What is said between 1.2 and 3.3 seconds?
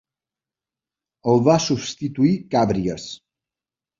El va substituir Càbries.